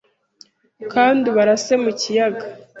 Kandi 0.93 1.23
ubarase 1.31 1.73
mu 1.83 1.91
kiyaga 1.99 2.45